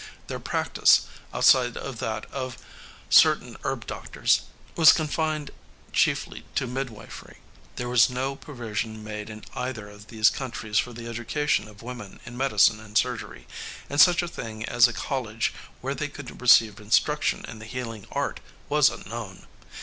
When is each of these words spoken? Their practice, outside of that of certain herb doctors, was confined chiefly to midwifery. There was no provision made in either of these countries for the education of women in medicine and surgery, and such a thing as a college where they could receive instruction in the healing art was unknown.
Their 0.25 0.39
practice, 0.39 1.01
outside 1.31 1.77
of 1.77 1.99
that 1.99 2.25
of 2.31 2.57
certain 3.11 3.55
herb 3.63 3.85
doctors, 3.85 4.41
was 4.75 4.93
confined 4.93 5.51
chiefly 5.93 6.43
to 6.55 6.65
midwifery. 6.65 7.37
There 7.75 7.87
was 7.87 8.09
no 8.09 8.35
provision 8.35 9.03
made 9.03 9.29
in 9.29 9.45
either 9.53 9.87
of 9.89 10.07
these 10.07 10.31
countries 10.31 10.79
for 10.79 10.91
the 10.91 11.05
education 11.05 11.67
of 11.67 11.83
women 11.83 12.19
in 12.25 12.35
medicine 12.35 12.79
and 12.79 12.97
surgery, 12.97 13.45
and 13.91 14.01
such 14.01 14.23
a 14.23 14.27
thing 14.27 14.65
as 14.65 14.87
a 14.87 14.91
college 14.93 15.53
where 15.81 15.93
they 15.93 16.07
could 16.07 16.41
receive 16.41 16.79
instruction 16.79 17.45
in 17.47 17.59
the 17.59 17.65
healing 17.65 18.07
art 18.11 18.39
was 18.69 18.89
unknown. 18.89 19.45